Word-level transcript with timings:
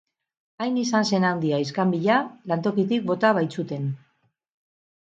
Hain 0.63 0.79
izan 0.83 1.05
zen 1.09 1.27
handia 1.31 1.59
iskanbila, 1.65 2.17
lantokitik 2.53 3.07
bota 3.13 3.35
baitzuten. 3.41 3.89